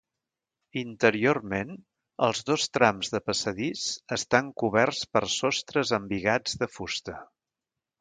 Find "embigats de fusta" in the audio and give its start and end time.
6.03-7.21